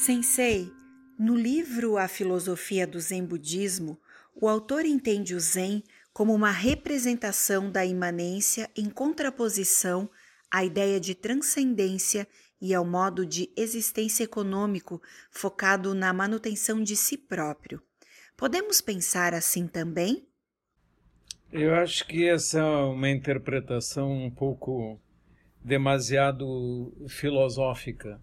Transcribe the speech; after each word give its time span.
Sensei, 0.00 0.72
no 1.18 1.36
livro 1.36 1.98
A 1.98 2.08
Filosofia 2.08 2.86
do 2.86 2.98
Zen 2.98 3.22
Budismo, 3.22 4.00
o 4.34 4.48
autor 4.48 4.86
entende 4.86 5.34
o 5.34 5.40
Zen 5.40 5.84
como 6.10 6.34
uma 6.34 6.50
representação 6.50 7.70
da 7.70 7.84
imanência 7.84 8.70
em 8.74 8.88
contraposição 8.88 10.08
à 10.50 10.64
ideia 10.64 10.98
de 10.98 11.14
transcendência 11.14 12.26
e 12.58 12.74
ao 12.74 12.82
modo 12.82 13.26
de 13.26 13.52
existência 13.54 14.24
econômico 14.24 15.02
focado 15.30 15.94
na 15.94 16.14
manutenção 16.14 16.82
de 16.82 16.96
si 16.96 17.18
próprio. 17.18 17.82
Podemos 18.38 18.80
pensar 18.80 19.34
assim 19.34 19.66
também? 19.66 20.26
Eu 21.52 21.74
acho 21.74 22.06
que 22.06 22.26
essa 22.26 22.58
é 22.58 22.84
uma 22.84 23.10
interpretação 23.10 24.10
um 24.10 24.30
pouco 24.30 24.98
demasiado 25.62 26.90
filosófica 27.06 28.18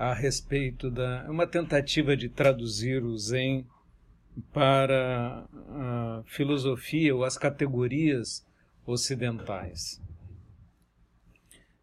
a 0.00 0.14
respeito 0.14 0.90
da 0.90 1.26
uma 1.28 1.46
tentativa 1.46 2.16
de 2.16 2.26
traduzir 2.26 3.04
o 3.04 3.18
Zen 3.18 3.66
para 4.50 5.46
a 5.68 6.22
filosofia 6.24 7.14
ou 7.14 7.22
as 7.22 7.36
categorias 7.36 8.42
ocidentais. 8.86 10.00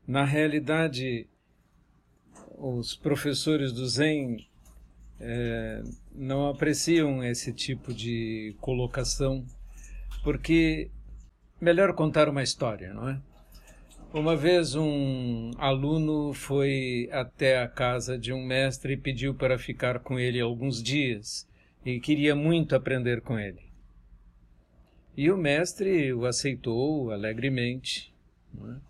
Na 0.08 0.24
realidade, 0.24 1.28
os 2.58 2.96
professores 2.96 3.72
do 3.72 3.86
Zen 3.86 4.48
é, 5.20 5.84
não 6.12 6.50
apreciam 6.50 7.24
esse 7.24 7.54
tipo 7.54 7.94
de 7.94 8.56
colocação, 8.60 9.46
porque 10.24 10.90
melhor 11.62 11.94
contar 11.94 12.28
uma 12.28 12.42
história, 12.42 12.92
não 12.96 13.10
é? 13.10 13.22
Uma 14.18 14.36
vez 14.36 14.74
um 14.74 15.52
aluno 15.60 16.34
foi 16.34 17.08
até 17.12 17.62
a 17.62 17.68
casa 17.68 18.18
de 18.18 18.34
um 18.34 18.44
mestre 18.44 18.94
e 18.94 18.98
pediu 18.98 19.36
para 19.36 19.60
ficar 19.60 20.00
com 20.00 20.20
ele 20.20 20.42
alguns 20.42 20.82
dias 20.82 21.48
e 21.86 22.00
queria 22.00 22.36
muito 22.36 22.76
aprender 22.76 23.22
com 23.22 23.38
ele. 23.38 23.62
E 25.16 25.30
o 25.30 25.38
mestre 25.38 26.12
o 26.14 26.26
aceitou 26.26 27.12
alegremente 27.12 28.12
né? 28.52 28.82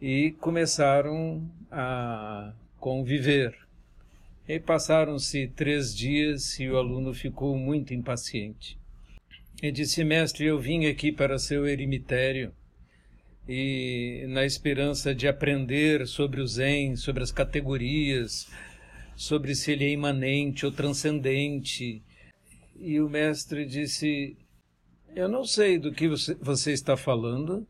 e 0.00 0.32
começaram 0.32 1.48
a 1.70 2.52
conviver. 2.80 3.56
E 4.48 4.58
passaram-se 4.58 5.46
três 5.54 5.94
dias 5.94 6.58
e 6.58 6.68
o 6.68 6.76
aluno 6.76 7.14
ficou 7.14 7.56
muito 7.56 7.94
impaciente. 7.94 8.76
E 9.62 9.70
disse: 9.70 10.02
Mestre, 10.02 10.46
eu 10.46 10.58
vim 10.58 10.86
aqui 10.86 11.12
para 11.12 11.38
seu 11.38 11.64
eremitério 11.64 12.52
e 13.48 14.24
na 14.28 14.44
esperança 14.44 15.14
de 15.14 15.26
aprender 15.26 16.06
sobre 16.06 16.40
o 16.40 16.46
Zen, 16.46 16.96
sobre 16.96 17.22
as 17.22 17.32
categorias, 17.32 18.48
sobre 19.16 19.54
se 19.54 19.72
ele 19.72 19.84
é 19.84 19.90
imanente 19.90 20.64
ou 20.64 20.72
transcendente. 20.72 22.02
E 22.78 23.00
o 23.00 23.08
mestre 23.08 23.64
disse: 23.64 24.36
Eu 25.14 25.28
não 25.28 25.44
sei 25.44 25.78
do 25.78 25.92
que 25.92 26.08
você, 26.08 26.34
você 26.34 26.72
está 26.72 26.96
falando. 26.96 27.66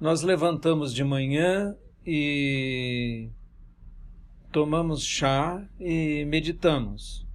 Nós 0.00 0.22
levantamos 0.22 0.92
de 0.92 1.04
manhã 1.04 1.76
e 2.04 3.28
tomamos 4.50 5.04
chá 5.04 5.64
e 5.78 6.24
meditamos. 6.24 7.26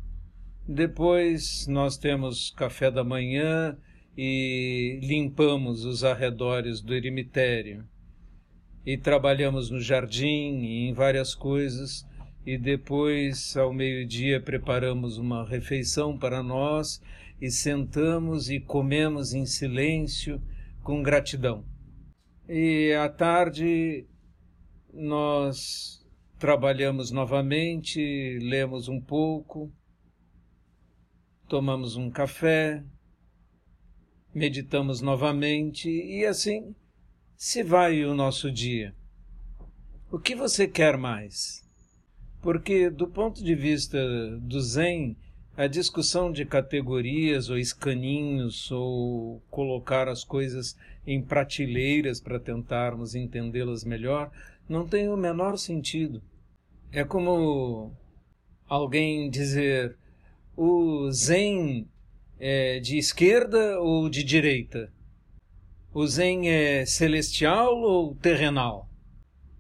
Depois 0.68 1.66
nós 1.68 1.98
temos 1.98 2.52
café 2.52 2.92
da 2.92 3.04
manhã 3.04 3.78
e 4.18 5.00
limpamos 5.04 5.86
os 5.86 6.04
arredores 6.04 6.82
do 6.82 6.94
eremitério. 6.96 7.88
E 8.84 8.98
trabalhamos 8.98 9.70
no 9.70 9.80
jardim 9.80 10.64
e 10.64 10.88
em 10.88 10.94
várias 10.94 11.36
coisas, 11.36 12.08
e 12.46 12.58
depois, 12.58 13.56
ao 13.56 13.72
meio-dia, 13.72 14.42
preparamos 14.42 15.18
uma 15.18 15.46
refeição 15.46 16.18
para 16.18 16.42
nós 16.42 17.02
e 17.40 17.52
sentamos 17.52 18.50
e 18.50 18.60
comemos 18.60 19.34
em 19.34 19.46
silêncio, 19.46 20.42
com 20.82 21.04
gratidão. 21.04 21.66
E 22.50 22.94
à 22.94 23.10
tarde, 23.10 24.08
nós 24.94 26.04
trabalhamos 26.40 27.12
novamente, 27.12 28.40
lemos 28.42 28.88
um 28.88 29.02
pouco, 29.02 29.72
tomamos 31.48 31.98
um 31.98 32.10
café, 32.10 32.84
meditamos 34.34 35.02
novamente 35.02 35.90
e 35.90 36.26
assim 36.26 36.76
se 37.36 37.62
vai 37.64 38.04
o 38.04 38.16
nosso 38.16 38.52
dia. 38.52 38.94
O 40.12 40.18
que 40.18 40.36
você 40.36 40.68
quer 40.68 40.98
mais? 40.98 41.64
Porque, 42.42 42.90
do 42.90 43.08
ponto 43.08 43.44
de 43.44 43.54
vista 43.54 44.00
do 44.40 44.62
Zen, 44.62 45.18
a 45.56 45.68
discussão 45.68 46.32
de 46.32 46.46
categorias 46.46 47.50
ou 47.50 47.58
escaninhos 47.58 48.72
ou 48.72 49.42
colocar 49.50 50.08
as 50.08 50.24
coisas 50.24 50.78
em 51.06 51.22
prateleiras 51.22 52.22
para 52.22 52.40
tentarmos 52.40 53.16
entendê-las 53.16 53.84
melhor 53.84 54.32
não 54.70 54.88
tem 54.88 55.10
o 55.10 55.18
menor 55.18 55.58
sentido. 55.58 56.22
É 56.92 57.04
como 57.04 57.92
alguém 58.68 59.30
dizer 59.30 59.96
o 60.56 61.12
Zen 61.12 61.88
é 62.40 62.80
de 62.80 62.98
esquerda 62.98 63.80
ou 63.80 64.10
de 64.10 64.24
direita? 64.24 64.92
O 65.94 66.06
Zen 66.06 66.50
é 66.50 66.86
celestial 66.86 67.76
ou 67.78 68.16
terrenal? 68.16 68.90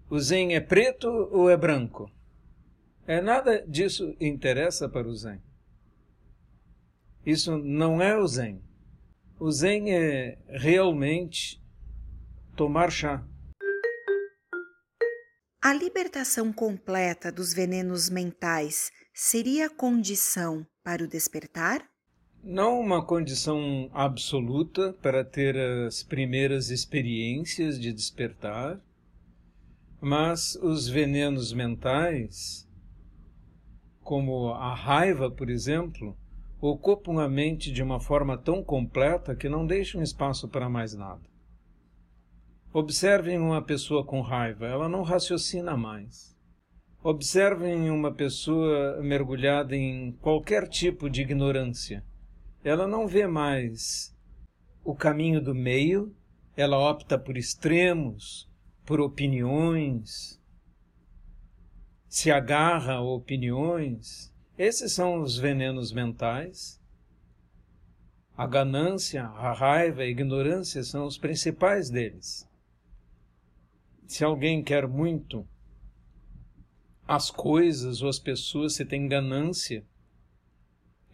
O 0.09 0.19
Zen 0.19 0.55
é 0.55 0.59
preto 0.59 1.07
ou 1.31 1.49
é 1.49 1.57
branco? 1.57 2.11
É 3.07 3.21
nada 3.21 3.65
disso 3.67 4.15
interessa 4.19 4.87
para 4.87 5.07
o 5.07 5.15
Zen. 5.15 5.41
Isso 7.25 7.57
não 7.57 8.01
é 8.01 8.17
o 8.17 8.27
Zen. 8.27 8.61
O 9.39 9.51
Zen 9.51 9.93
é 9.93 10.37
realmente 10.47 11.61
tomar 12.55 12.91
chá. 12.91 13.23
A 15.61 15.73
libertação 15.73 16.53
completa 16.53 17.31
dos 17.31 17.53
venenos 17.53 18.09
mentais 18.09 18.91
seria 19.13 19.69
condição 19.69 20.65
para 20.83 21.03
o 21.03 21.07
despertar? 21.07 21.85
Não 22.43 22.79
uma 22.79 23.03
condição 23.03 23.89
absoluta 23.93 24.93
para 25.01 25.23
ter 25.23 25.57
as 25.57 26.03
primeiras 26.03 26.69
experiências 26.69 27.79
de 27.79 27.91
despertar, 27.91 28.79
mas 29.99 30.55
os 30.55 30.87
venenos 30.87 31.51
mentais, 31.51 32.67
como 34.01 34.49
a 34.49 34.73
raiva, 34.73 35.29
por 35.29 35.49
exemplo, 35.49 36.15
ocupam 36.61 37.21
a 37.21 37.27
mente 37.27 37.71
de 37.71 37.83
uma 37.83 37.99
forma 37.99 38.37
tão 38.37 38.63
completa 38.63 39.35
que 39.35 39.49
não 39.49 39.65
deixam 39.65 40.01
espaço 40.01 40.47
para 40.47 40.69
mais 40.69 40.93
nada. 40.93 41.27
Observem 42.71 43.39
uma 43.39 43.61
pessoa 43.61 44.05
com 44.05 44.21
raiva, 44.21 44.67
ela 44.67 44.87
não 44.87 45.01
raciocina 45.01 45.75
mais. 45.75 46.37
Observem 47.03 47.89
uma 47.89 48.11
pessoa 48.11 49.01
mergulhada 49.01 49.75
em 49.75 50.11
qualquer 50.13 50.67
tipo 50.67 51.09
de 51.09 51.21
ignorância 51.21 52.03
ela 52.67 52.85
não 52.85 53.07
vê 53.07 53.25
mais 53.25 54.13
o 54.83 54.93
caminho 54.93 55.41
do 55.41 55.55
meio, 55.55 56.13
ela 56.55 56.77
opta 56.77 57.17
por 57.17 57.37
extremos, 57.37 58.49
por 58.85 58.99
opiniões, 58.99 60.37
se 62.09 62.29
agarra 62.29 62.95
a 62.95 63.01
opiniões. 63.01 64.33
Esses 64.57 64.91
são 64.91 65.21
os 65.21 65.37
venenos 65.37 65.93
mentais. 65.93 66.81
A 68.35 68.45
ganância, 68.45 69.23
a 69.23 69.53
raiva, 69.53 70.01
a 70.01 70.07
ignorância 70.07 70.83
são 70.83 71.05
os 71.05 71.17
principais 71.17 71.89
deles. 71.89 72.45
Se 74.05 74.25
alguém 74.25 74.61
quer 74.61 74.87
muito 74.87 75.47
as 77.07 77.31
coisas 77.31 78.01
ou 78.01 78.09
as 78.09 78.19
pessoas, 78.19 78.75
se 78.75 78.83
tem 78.83 79.07
ganância, 79.07 79.85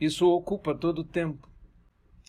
isso 0.04 0.28
ocupa 0.28 0.74
todo 0.76 1.00
o 1.00 1.04
tempo. 1.04 1.50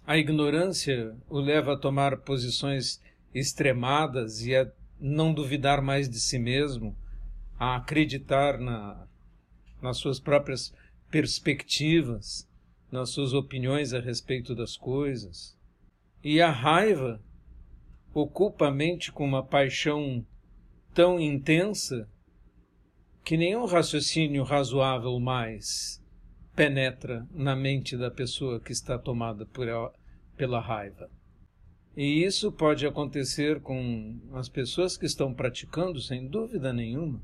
A 0.07 0.19
ignorância 0.19 1.17
o 1.29 1.39
leva 1.39 1.73
a 1.73 1.79
tomar 1.79 2.19
posições 2.19 3.01
extremadas 3.35 4.45
e 4.45 4.55
a 4.55 4.71
não 5.01 5.33
duvidar 5.33 5.81
mais 5.81 6.09
de 6.09 6.21
si 6.21 6.39
mesmo, 6.39 6.97
a 7.59 7.77
acreditar 7.77 8.59
na, 8.59 9.07
nas 9.81 9.97
suas 9.97 10.21
próprias 10.21 10.75
perspectivas, 11.11 12.49
nas 12.93 13.11
suas 13.11 13.33
opiniões 13.33 13.95
a 13.95 14.01
respeito 14.01 14.55
das 14.55 14.77
coisas. 14.77 15.57
E 16.23 16.41
a 16.41 16.51
raiva 16.51 17.21
ocupa 18.13 18.69
a 18.69 18.71
mente 18.71 19.11
com 19.11 19.25
uma 19.25 19.43
paixão 19.43 20.25
tão 20.93 21.19
intensa 21.19 22.09
que 23.25 23.37
nenhum 23.37 23.65
raciocínio 23.65 24.45
razoável 24.45 25.19
mais 25.19 26.04
penetra 26.55 27.27
na 27.33 27.57
mente 27.57 27.97
da 27.97 28.11
pessoa 28.11 28.61
que 28.61 28.73
está 28.73 28.99
tomada 28.99 29.45
por 29.47 29.67
ela, 29.67 29.93
pela 30.37 30.61
raiva. 30.61 31.11
E 31.97 32.25
isso 32.25 32.51
pode 32.51 32.87
acontecer 32.87 33.61
com 33.61 34.19
as 34.33 34.49
pessoas 34.49 34.97
que 34.97 35.07
estão 35.07 35.33
praticando, 35.33 36.01
sem 36.01 36.27
dúvida 36.27 36.73
nenhuma. 36.73 37.21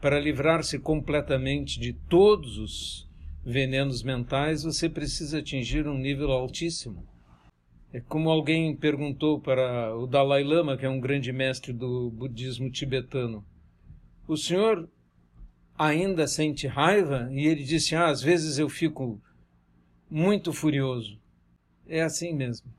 para 0.00 0.20
livrar-se 0.20 0.78
completamente 0.78 1.80
de 1.80 1.94
todos 1.94 2.58
os 2.58 3.08
venenos 3.42 4.02
mentais, 4.02 4.62
você 4.62 4.86
precisa 4.86 5.38
atingir 5.38 5.88
um 5.88 5.96
nível 5.96 6.30
altíssimo. 6.30 7.06
É 7.90 8.00
como 8.00 8.28
alguém 8.28 8.76
perguntou 8.76 9.40
para 9.40 9.96
o 9.96 10.06
Dalai 10.06 10.44
Lama, 10.44 10.76
que 10.76 10.84
é 10.84 10.90
um 10.90 11.00
grande 11.00 11.32
mestre 11.32 11.72
do 11.72 12.10
budismo 12.10 12.70
tibetano: 12.70 13.46
O 14.28 14.36
senhor 14.36 14.90
ainda 15.78 16.26
sente 16.26 16.66
raiva? 16.66 17.28
E 17.30 17.46
ele 17.46 17.64
disse: 17.64 17.94
Ah, 17.94 18.08
às 18.08 18.22
vezes 18.22 18.58
eu 18.58 18.68
fico 18.68 19.20
muito 20.10 20.52
furioso. 20.52 21.18
É 21.86 22.02
assim 22.02 22.34
mesmo. 22.34 22.72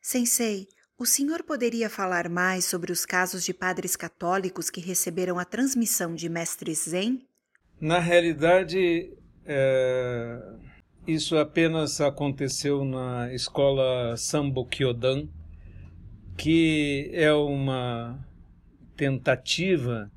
Sensei, 0.00 0.66
o 0.98 1.04
senhor 1.04 1.42
poderia 1.42 1.90
falar 1.90 2.28
mais 2.28 2.64
sobre 2.64 2.90
os 2.90 3.04
casos 3.04 3.44
de 3.44 3.52
padres 3.52 3.94
católicos 3.94 4.70
que 4.70 4.80
receberam 4.80 5.38
a 5.38 5.44
transmissão 5.44 6.14
de 6.14 6.28
mestres 6.28 6.86
Zen? 6.88 7.26
Na 7.80 7.98
realidade, 7.98 9.12
é, 9.44 10.40
isso 11.06 11.36
apenas 11.36 12.00
aconteceu 12.00 12.84
na 12.84 13.32
escola 13.32 14.16
Sambo 14.16 14.64
Kyodan, 14.66 15.28
que 16.36 17.10
é 17.12 17.32
uma 17.32 18.18
tentativa 18.96 20.10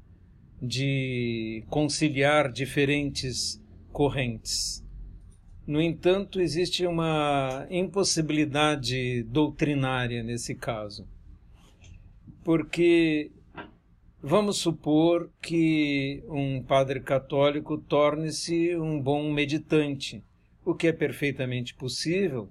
de 0.62 1.64
conciliar 1.70 2.52
diferentes 2.52 3.60
correntes. 3.92 4.86
No 5.66 5.82
entanto, 5.82 6.40
existe 6.40 6.86
uma 6.86 7.66
impossibilidade 7.70 9.24
doutrinária 9.24 10.22
nesse 10.22 10.54
caso, 10.54 11.08
porque 12.44 13.32
vamos 14.22 14.58
supor 14.58 15.32
que 15.42 16.24
um 16.28 16.62
padre 16.62 17.00
católico 17.00 17.78
torne-se 17.78 18.76
um 18.76 19.00
bom 19.02 19.32
meditante, 19.32 20.24
o 20.64 20.76
que 20.76 20.88
é 20.88 20.94
perfeitamente 20.94 21.74
possível, 21.74 22.50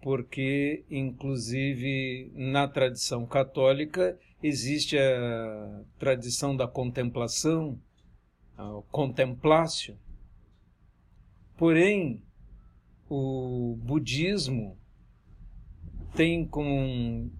porque, 0.00 0.84
inclusive, 0.90 2.30
na 2.34 2.68
tradição 2.68 3.26
católica 3.26 4.16
existe 4.42 4.96
a 4.98 5.82
tradição 5.98 6.56
da 6.56 6.66
contemplação, 6.66 7.80
a 8.56 8.82
contemplácio. 8.90 9.98
Porém, 11.56 12.22
o 13.08 13.76
budismo 13.82 14.78
tem 16.14 16.46
como 16.46 16.70
um, 16.70 17.30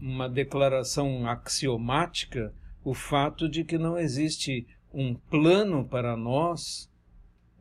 uma 0.00 0.28
declaração 0.28 1.26
axiomática 1.26 2.54
o 2.82 2.94
fato 2.94 3.48
de 3.48 3.64
que 3.64 3.76
não 3.76 3.98
existe 3.98 4.66
um 4.92 5.14
plano 5.14 5.86
para 5.86 6.16
nós, 6.16 6.90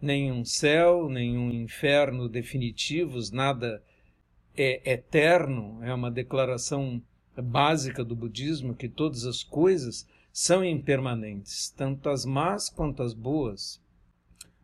nem 0.01 0.31
um 0.31 0.45
céu, 0.45 1.09
nem 1.09 1.37
um 1.37 1.51
inferno 1.51 2.29
definitivos, 2.29 3.31
nada 3.31 3.83
é 4.55 4.93
eterno, 4.93 5.83
é 5.83 5.93
uma 5.93 6.09
declaração 6.09 7.01
básica 7.41 8.03
do 8.03 8.15
budismo 8.15 8.75
que 8.75 8.89
todas 8.89 9.25
as 9.25 9.43
coisas 9.43 10.07
são 10.31 10.63
impermanentes, 10.63 11.69
tanto 11.75 12.09
as 12.09 12.25
más 12.25 12.69
quanto 12.69 13.03
as 13.03 13.13
boas. 13.13 13.81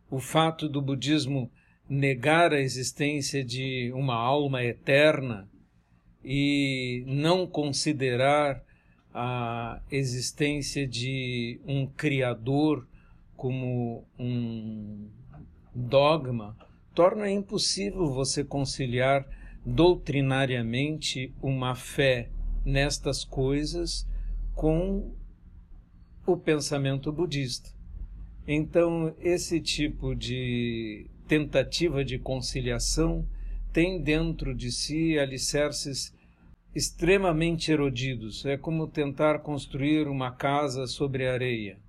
O 0.10 0.20
fato 0.20 0.70
do 0.70 0.82
budismo 0.82 1.52
negar 1.90 2.54
a 2.54 2.60
existência 2.60 3.44
de 3.44 3.92
uma 3.94 4.16
alma 4.16 4.64
eterna 4.64 5.50
e 6.24 7.04
não 7.08 7.46
considerar 7.46 8.64
a 9.14 9.82
existência 9.92 10.88
de 10.88 11.60
um 11.66 11.88
Criador 11.88 12.88
como 13.36 14.06
um 14.20 15.08
dogma, 15.74 16.56
torna 16.94 17.30
impossível 17.30 18.08
você 18.08 18.44
conciliar 18.44 19.28
doutrinariamente 19.66 21.34
uma 21.42 21.76
fé 21.76 22.30
nestas 22.66 23.24
coisas 23.24 24.08
com 24.54 25.16
o 26.26 26.36
pensamento 26.36 27.12
budista. 27.12 27.70
Então, 28.48 29.16
esse 29.20 29.62
tipo 29.62 30.16
de 30.16 31.10
tentativa 31.28 32.04
de 32.04 32.20
conciliação 32.20 33.28
tem 33.72 34.02
dentro 34.02 34.56
de 34.56 34.72
si 34.72 35.18
alicerces 35.18 36.14
extremamente 36.74 37.72
erodidos. 37.72 38.46
É 38.46 38.58
como 38.58 38.88
tentar 38.88 39.40
construir 39.40 40.08
uma 40.08 40.32
casa 40.32 40.86
sobre 40.88 41.28
areia. 41.28 41.80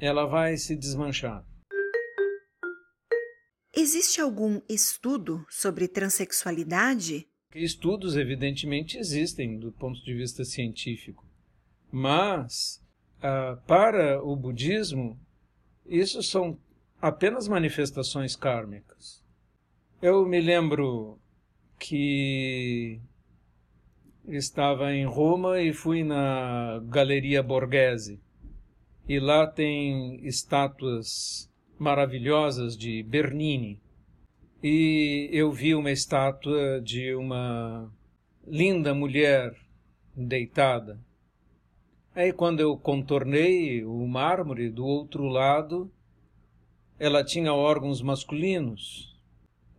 Ela 0.00 0.26
vai 0.26 0.56
se 0.56 0.76
desmanchar. 0.76 1.44
Existe 3.76 4.20
algum 4.20 4.60
estudo 4.68 5.44
sobre 5.50 5.88
transexualidade? 5.88 7.26
Estudos, 7.54 8.16
evidentemente, 8.16 8.98
existem 8.98 9.58
do 9.58 9.70
ponto 9.70 10.02
de 10.02 10.12
vista 10.12 10.44
científico. 10.44 11.24
Mas, 11.90 12.82
ah, 13.22 13.56
para 13.66 14.20
o 14.22 14.34
budismo, 14.34 15.18
isso 15.86 16.22
são 16.22 16.58
apenas 17.00 17.46
manifestações 17.46 18.34
kármicas. 18.34 19.22
Eu 20.02 20.26
me 20.26 20.40
lembro 20.40 21.18
que 21.78 23.00
estava 24.26 24.92
em 24.92 25.04
Roma 25.04 25.60
e 25.60 25.72
fui 25.72 26.02
na 26.02 26.82
Galeria 26.88 27.42
Borghese. 27.42 28.20
E 29.08 29.20
lá 29.20 29.46
tem 29.46 30.26
estátuas 30.26 31.50
maravilhosas 31.78 32.76
de 32.76 33.02
Bernini. 33.02 33.80
E 34.66 35.28
eu 35.30 35.52
vi 35.52 35.74
uma 35.74 35.90
estátua 35.90 36.80
de 36.80 37.14
uma 37.14 37.92
linda 38.46 38.94
mulher 38.94 39.54
deitada. 40.16 40.98
Aí, 42.14 42.32
quando 42.32 42.60
eu 42.60 42.74
contornei 42.74 43.84
o 43.84 44.06
mármore 44.06 44.70
do 44.70 44.86
outro 44.86 45.26
lado, 45.26 45.92
ela 46.98 47.22
tinha 47.22 47.52
órgãos 47.52 48.00
masculinos. 48.00 49.14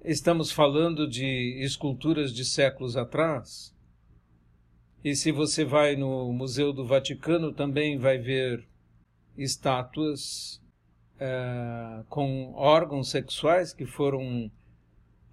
Estamos 0.03 0.51
falando 0.51 1.09
de 1.09 1.57
esculturas 1.63 2.31
de 2.31 2.45
séculos 2.45 2.95
atrás. 2.95 3.75
E 5.03 5.15
se 5.15 5.31
você 5.31 5.65
vai 5.65 5.95
no 5.95 6.31
Museu 6.31 6.71
do 6.71 6.85
Vaticano, 6.85 7.51
também 7.51 7.97
vai 7.97 8.19
ver 8.19 8.63
estátuas 9.35 10.61
é, 11.19 12.03
com 12.07 12.53
órgãos 12.53 13.09
sexuais 13.09 13.73
que 13.73 13.87
foram 13.87 14.51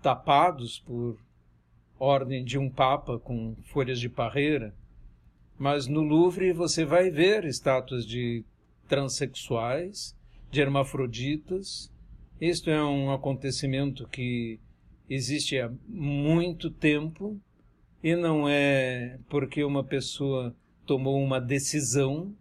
tapados 0.03 0.81
por 0.81 1.17
ordem 1.99 2.45
de 2.45 2.59
um 2.59 2.69
papa 2.69 3.19
com 3.19 3.55
folhas 3.63 4.01
de 4.01 4.09
parreira. 4.09 4.75
Mas 5.57 5.87
no 5.87 6.01
Louvre 6.01 6.53
você 6.53 6.85
vai 6.85 7.11
ver 7.11 7.45
estátuas 7.45 8.05
de 8.05 8.45
transexuais 8.89 10.17
de 10.51 10.61
hermafroditas. 10.61 11.91
Isto 12.41 12.69
é 12.69 12.85
um 12.85 13.13
acontecimento 13.13 14.09
que 14.09 14.59
existe 15.09 15.59
há 15.59 15.73
muito 15.89 16.69
tempo 16.71 17.41
e 18.03 18.17
não 18.17 18.49
é 18.49 19.19
porque 19.29 19.63
uma 19.63 19.85
pessoa 19.85 20.55
tomou 20.85 21.23
uma 21.23 21.41
decisão, 21.41 22.35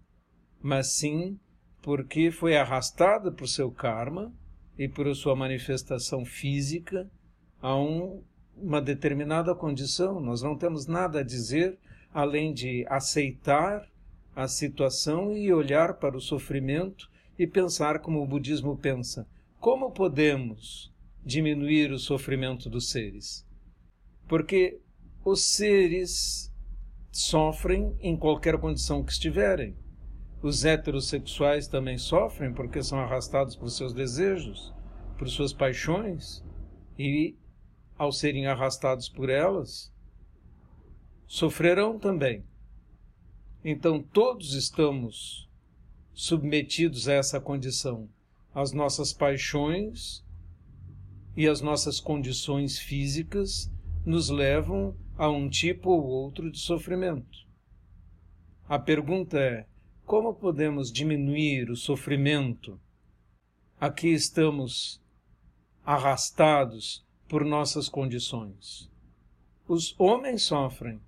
mas 0.60 0.94
sim 0.94 1.39
porque 1.84 2.32
foi 2.32 2.58
arrastada 2.58 3.32
por 3.32 3.48
seu 3.48 3.72
karma 3.72 4.34
e 4.77 4.88
por 4.88 5.13
sua 5.15 5.36
manifestação 5.36 6.25
física 6.25 7.10
a 7.62 7.75
um, 7.75 8.24
uma 8.58 8.82
determinada 8.82 9.53
condição. 9.53 10.20
Nós 10.20 10.41
não 10.41 10.58
temos 10.58 10.88
nada 10.88 11.20
a 11.20 11.24
dizer 11.24 11.77
além 12.13 12.53
de 12.53 12.86
aceitar 12.89 13.88
a 14.36 14.48
situação 14.48 15.36
e 15.36 15.51
olhar 15.53 15.96
para 15.96 16.18
o 16.18 16.22
sofrimento 16.22 17.10
e 17.38 17.46
pensar 17.46 18.00
como 18.00 18.22
o 18.22 18.27
budismo 18.27 18.77
pensa. 18.77 19.27
Como 19.60 19.91
podemos 19.91 20.91
diminuir 21.24 21.91
o 21.91 22.00
sofrimento 22.00 22.70
dos 22.70 22.89
seres? 22.89 23.46
Porque 24.27 24.80
os 25.24 25.41
seres 25.41 26.51
sofrem 27.12 27.96
em 28.00 28.15
qualquer 28.15 28.58
condição 28.58 29.03
que 29.03 29.12
estiverem. 29.12 29.75
Os 30.41 30.65
heterossexuais 30.65 31.68
também 31.68 31.98
sofrem 31.98 32.53
porque 32.53 32.82
são 32.82 33.00
arrastados 33.00 33.56
por 33.56 33.70
seus 33.70 33.94
desejos, 33.94 34.74
por 35.18 35.30
suas 35.30 35.53
paixões, 35.53 36.44
e 36.98 37.36
ao 38.01 38.12
serem 38.12 38.48
arrastados 38.48 39.08
por 39.08 39.29
elas, 39.29 39.93
sofrerão 41.27 42.00
também. 42.00 42.43
Então 43.63 44.01
todos 44.01 44.55
estamos 44.55 45.48
submetidos 46.12 47.08
a 47.08 47.13
essa 47.13 47.39
condição. 47.39 48.10
As 48.55 48.72
nossas 48.72 49.13
paixões 49.13 50.25
e 51.38 51.48
as 51.48 51.62
nossas 51.62 52.00
condições 52.00 52.79
físicas 52.79 53.72
nos 54.03 54.29
levam 54.29 54.96
a 55.15 55.29
um 55.29 55.48
tipo 55.48 55.91
ou 55.91 56.03
outro 56.03 56.51
de 56.51 56.58
sofrimento. 56.58 57.46
A 58.67 58.79
pergunta 58.79 59.38
é: 59.38 59.67
como 60.08 60.34
podemos 60.34 60.91
diminuir 60.91 61.70
o 61.70 61.75
sofrimento 61.75 62.81
a 63.79 63.91
que 63.91 64.08
estamos 64.08 65.00
arrastados 65.86 67.05
por 67.31 67.45
nossas 67.45 67.88
condições? 67.88 68.91
Os 69.65 69.95
homens 69.97 70.43
sofrem, 70.43 71.00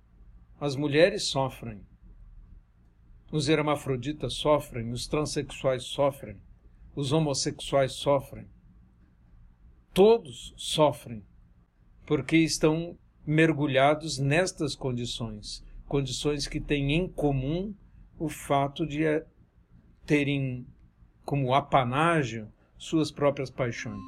as 0.58 0.74
mulheres 0.74 1.24
sofrem, 1.24 1.82
os 3.30 3.46
hermafroditas 3.50 4.32
sofrem, 4.32 4.90
os 4.90 5.06
transexuais 5.06 5.84
sofrem, 5.84 6.38
os 6.96 7.12
homossexuais 7.12 7.92
sofrem. 7.92 8.46
Todos 9.92 10.54
sofrem 10.56 11.22
porque 12.06 12.38
estão 12.38 12.96
mergulhados 13.26 14.18
nestas 14.18 14.74
condições, 14.74 15.62
condições 15.86 16.46
que 16.46 16.58
têm 16.58 16.94
em 16.94 17.06
comum 17.06 17.74
o 18.18 18.30
fato 18.30 18.86
de 18.86 19.02
terem 20.06 20.66
como 21.22 21.52
apanágio 21.52 22.50
suas 22.78 23.10
próprias 23.10 23.50
paixões. 23.50 24.00